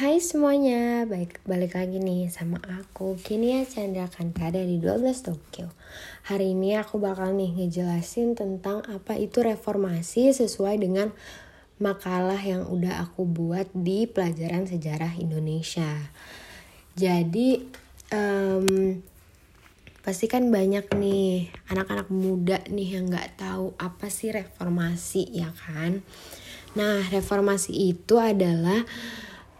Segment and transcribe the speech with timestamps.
[0.00, 5.68] Hai semuanya, baik balik lagi nih sama aku Kini ya Chandra Kanta dari 12 Tokyo.
[6.24, 11.12] Hari ini aku bakal nih ngejelasin tentang apa itu reformasi sesuai dengan
[11.76, 16.08] makalah yang udah aku buat di pelajaran sejarah Indonesia.
[16.96, 17.60] Jadi
[18.08, 18.96] um,
[20.00, 26.00] pasti kan banyak nih anak-anak muda nih yang gak tahu apa sih reformasi ya kan?
[26.72, 28.80] Nah reformasi itu adalah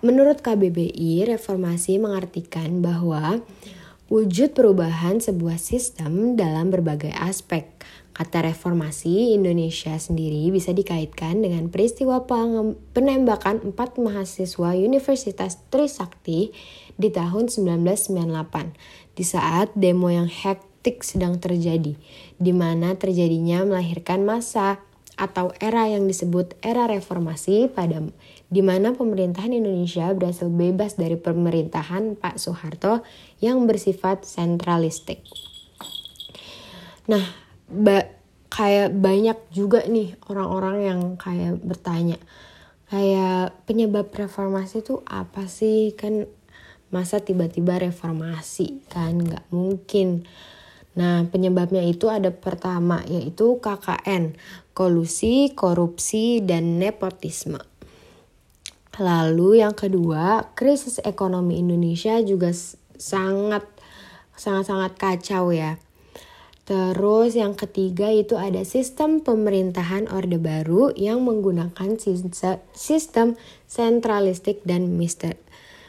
[0.00, 3.44] Menurut KBBI, reformasi mengartikan bahwa
[4.08, 7.68] wujud perubahan sebuah sistem dalam berbagai aspek.
[8.16, 12.24] Kata reformasi Indonesia sendiri bisa dikaitkan dengan peristiwa
[12.96, 16.48] penembakan empat mahasiswa Universitas Trisakti
[16.96, 21.92] di tahun 1998 di saat demo yang hektik sedang terjadi,
[22.40, 24.80] di mana terjadinya melahirkan masa
[25.20, 28.00] atau era yang disebut era reformasi pada
[28.48, 33.04] di mana pemerintahan Indonesia berhasil bebas dari pemerintahan Pak Soeharto
[33.44, 35.20] yang bersifat sentralistik.
[37.06, 37.22] Nah,
[37.68, 38.08] ba
[38.50, 42.18] kayak banyak juga nih orang-orang yang kayak bertanya,
[42.88, 45.94] kayak penyebab reformasi itu apa sih?
[45.94, 46.26] Kan
[46.90, 50.26] masa tiba-tiba reformasi kan nggak mungkin.
[50.98, 54.34] Nah, penyebabnya itu ada pertama yaitu KKN,
[54.74, 57.62] kolusi, korupsi, dan nepotisme.
[58.98, 62.50] Lalu yang kedua, krisis ekonomi Indonesia juga
[62.98, 63.62] sangat
[64.34, 65.78] sangat-sangat kacau ya.
[66.70, 71.98] Terus yang ketiga itu ada sistem pemerintahan Orde Baru yang menggunakan
[72.74, 73.34] sistem
[73.66, 74.94] sentralistik dan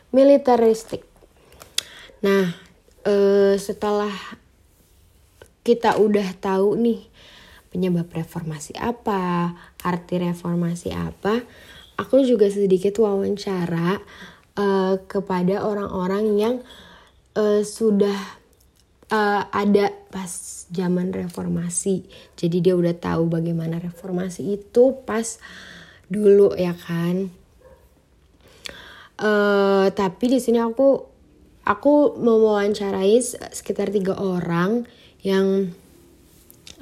[0.09, 1.05] militeristik.
[2.25, 2.57] Nah,
[3.05, 4.09] eh, setelah
[5.61, 7.01] kita udah tahu nih
[7.71, 11.39] penyebab reformasi apa, arti reformasi apa,
[11.95, 14.01] aku juga sedikit wawancara
[14.59, 16.55] uh, kepada orang-orang yang
[17.39, 18.17] uh, sudah
[19.11, 20.31] uh, ada pas
[20.71, 22.03] zaman reformasi.
[22.35, 25.39] Jadi dia udah tahu bagaimana reformasi itu pas
[26.11, 27.31] dulu ya kan.
[29.21, 31.10] Uh, tapi di sini aku
[31.71, 33.23] aku mewawancarai
[33.55, 34.83] sekitar tiga orang
[35.23, 35.71] yang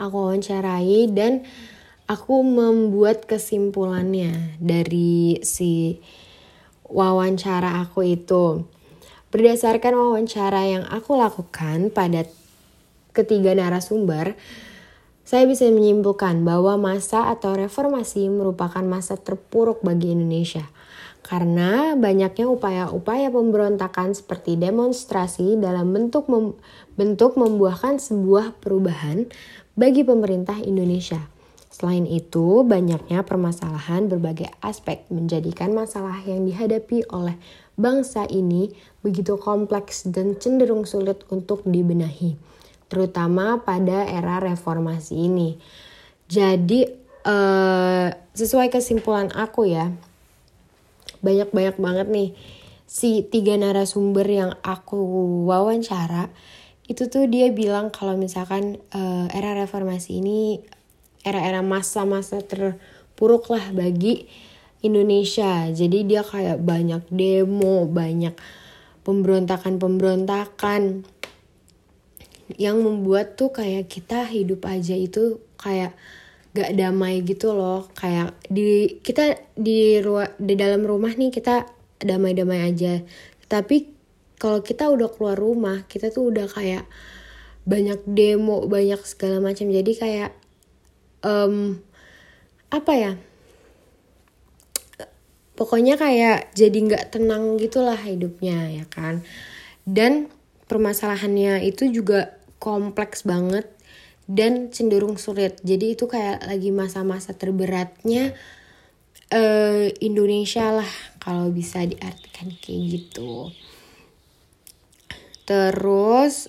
[0.01, 1.45] aku wawancarai dan
[2.09, 6.01] aku membuat kesimpulannya dari si
[6.89, 8.65] wawancara aku itu.
[9.29, 12.25] Berdasarkan wawancara yang aku lakukan pada
[13.13, 14.33] ketiga narasumber,
[15.21, 20.65] saya bisa menyimpulkan bahwa masa atau reformasi merupakan masa terpuruk bagi Indonesia
[21.29, 26.57] karena banyaknya upaya-upaya pemberontakan seperti demonstrasi dalam bentuk mem
[26.97, 29.29] bentuk membuahkan sebuah perubahan
[29.77, 31.21] bagi pemerintah Indonesia.
[31.69, 37.37] Selain itu, banyaknya permasalahan berbagai aspek menjadikan masalah yang dihadapi oleh
[37.77, 38.73] bangsa ini
[39.05, 42.35] begitu kompleks dan cenderung sulit untuk dibenahi,
[42.89, 45.61] terutama pada era reformasi ini.
[46.27, 46.89] Jadi,
[47.23, 49.93] eh, sesuai kesimpulan aku ya,
[51.21, 52.29] banyak-banyak banget nih.
[52.89, 54.97] Si tiga narasumber yang aku
[55.45, 56.33] wawancara
[56.89, 60.57] itu tuh dia bilang kalau misalkan uh, era reformasi ini
[61.21, 64.25] era-era masa-masa terpuruk lah bagi
[64.81, 65.69] Indonesia.
[65.69, 68.33] Jadi dia kayak banyak demo banyak
[69.05, 71.05] pemberontakan-pemberontakan
[72.57, 75.93] yang membuat tuh kayak kita hidup aja itu kayak
[76.59, 77.87] gak damai gitu loh.
[77.95, 81.63] Kayak di kita di ruang di dalam rumah nih kita
[82.03, 82.99] damai-damai aja.
[83.47, 83.95] Tapi
[84.39, 86.83] kalau kita udah keluar rumah kita tuh udah kayak
[87.63, 89.71] banyak demo banyak segala macam.
[89.71, 90.31] Jadi kayak
[91.23, 91.79] um,
[92.69, 93.13] apa ya?
[95.55, 99.27] Pokoknya kayak jadi nggak tenang gitulah hidupnya ya kan?
[99.83, 100.31] Dan
[100.69, 103.67] permasalahannya itu juga kompleks banget
[104.29, 105.57] dan cenderung sulit.
[105.65, 108.37] Jadi itu kayak lagi masa-masa terberatnya
[109.33, 113.49] uh, Indonesia lah kalau bisa diartikan kayak gitu.
[115.49, 116.45] Terus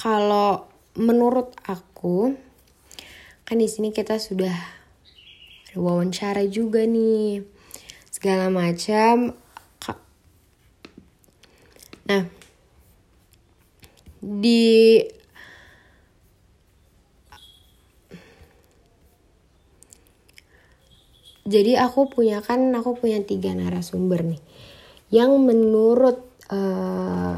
[0.00, 0.64] kalau
[0.96, 2.32] menurut aku
[3.44, 4.56] kan di sini kita sudah
[5.68, 7.44] ada wawancara juga nih
[8.08, 9.36] segala macam.
[12.08, 12.24] Nah
[14.24, 15.04] di
[21.44, 24.42] jadi aku punya kan aku punya tiga narasumber nih.
[25.12, 26.18] Yang menurut
[26.48, 27.36] uh,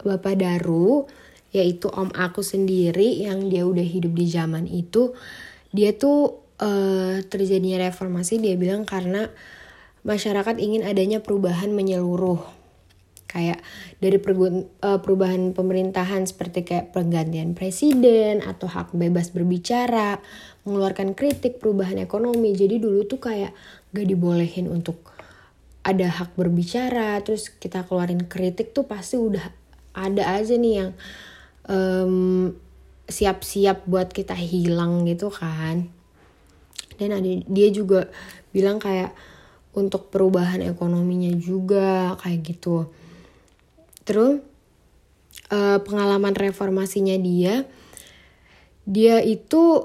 [0.00, 1.04] Bapak Daru
[1.52, 5.16] yaitu om aku sendiri yang dia udah hidup di zaman itu
[5.72, 9.28] dia tuh uh, terjadinya reformasi dia bilang karena
[10.06, 12.38] masyarakat ingin adanya perubahan menyeluruh.
[13.26, 13.58] Kayak
[13.98, 20.22] dari eh, perubahan pemerintahan seperti kayak penggantian presiden atau hak bebas berbicara,
[20.66, 22.52] mengeluarkan kritik perubahan ekonomi.
[22.52, 23.54] Jadi dulu tuh kayak
[23.94, 25.14] gak dibolehin untuk
[25.86, 29.46] ada hak berbicara, terus kita keluarin kritik tuh pasti udah
[29.94, 30.90] ada aja nih yang
[31.70, 32.50] um,
[33.06, 35.86] siap-siap buat kita hilang gitu kan.
[36.98, 38.10] Dan ada dia juga
[38.50, 39.14] bilang kayak
[39.78, 42.90] untuk perubahan ekonominya juga kayak gitu
[44.06, 44.38] Terus
[45.50, 47.66] uh, pengalaman reformasinya dia,
[48.86, 49.82] dia itu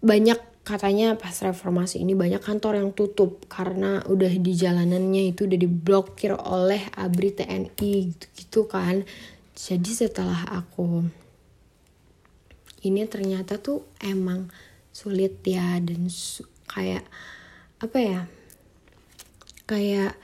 [0.00, 5.58] banyak katanya pas reformasi ini banyak kantor yang tutup karena udah di jalanannya itu udah
[5.58, 9.04] diblokir oleh ABRI TNI gitu, gitu kan.
[9.56, 11.04] Jadi setelah aku
[12.80, 14.48] ini ternyata tuh emang
[14.90, 17.04] sulit ya dan su kayak
[17.80, 18.20] apa ya
[19.68, 20.16] kayak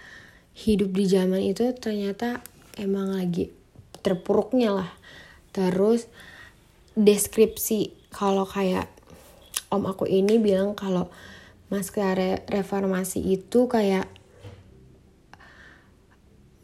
[0.56, 2.40] hidup di zaman itu ternyata
[2.80, 3.52] emang lagi
[4.00, 4.90] terpuruknya lah
[5.52, 6.08] terus
[6.96, 8.88] deskripsi kalau kayak
[9.76, 11.12] om aku ini bilang kalau
[11.68, 14.08] masker reformasi itu kayak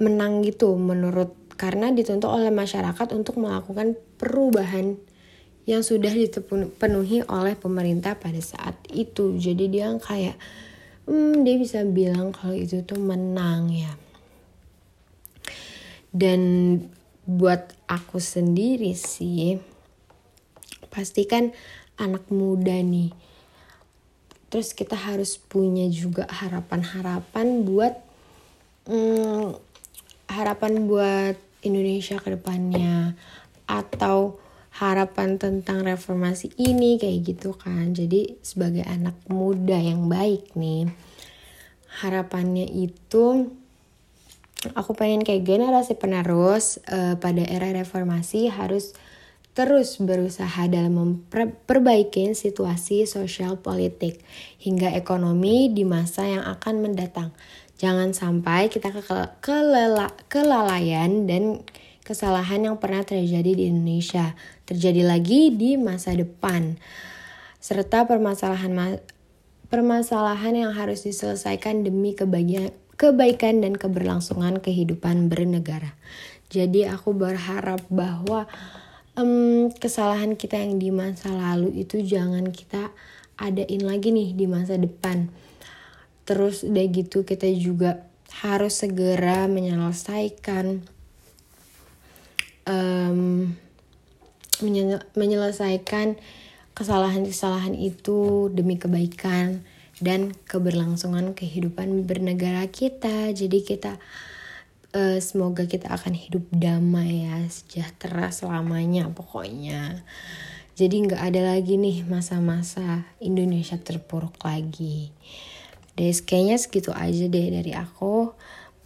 [0.02, 4.98] menang gitu menurut karena dituntut oleh masyarakat untuk melakukan perubahan
[5.62, 9.38] yang sudah dipenuhi oleh pemerintah pada saat itu.
[9.38, 10.34] Jadi dia kayak
[11.06, 13.94] hmm, dia bisa bilang kalau itu tuh menang ya.
[16.10, 16.42] Dan
[17.22, 19.62] buat aku sendiri sih
[20.92, 21.54] pastikan
[21.96, 23.12] anak muda nih.
[24.52, 27.94] Terus kita harus punya juga harapan-harapan buat
[28.88, 29.56] hmm,
[30.28, 33.16] harapan buat Indonesia ke depannya.
[33.64, 34.42] Atau
[34.72, 37.96] harapan tentang reformasi ini kayak gitu kan.
[37.96, 40.88] Jadi sebagai anak muda yang baik nih
[42.00, 43.52] harapannya itu
[44.72, 48.96] aku pengen kayak generasi penerus uh, pada era reformasi harus
[49.52, 54.24] terus berusaha dalam memperbaiki situasi sosial politik
[54.56, 57.36] hingga ekonomi di masa yang akan mendatang.
[57.76, 59.02] Jangan sampai kita ke
[59.44, 61.60] kelela kelalaian dan
[62.00, 64.32] kesalahan yang pernah terjadi di Indonesia
[64.64, 66.80] terjadi lagi di masa depan.
[67.60, 68.98] Serta permasalahan
[69.68, 75.98] permasalahan yang harus diselesaikan demi kebahagiaan kebaikan dan keberlangsungan kehidupan bernegara.
[76.52, 78.46] Jadi aku berharap bahwa
[79.16, 82.92] um, kesalahan kita yang di masa lalu itu jangan kita
[83.36, 85.28] adain lagi nih di masa depan.
[86.22, 88.06] Terus udah gitu kita juga
[88.40, 90.80] harus segera menyelesaikan
[92.64, 93.52] um,
[95.18, 96.16] menyelesaikan
[96.72, 99.66] kesalahan-kesalahan itu demi kebaikan
[99.98, 103.34] dan keberlangsungan kehidupan bernegara kita.
[103.34, 103.98] Jadi kita
[104.96, 110.04] uh, semoga kita akan hidup damai ya, sejahtera selamanya pokoknya.
[110.72, 115.12] Jadi nggak ada lagi nih masa-masa Indonesia terpuruk lagi.
[115.92, 118.32] Deh kayaknya segitu aja deh dari aku.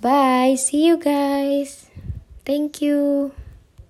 [0.03, 1.87] Bye, see you guys.
[2.43, 3.31] Thank you.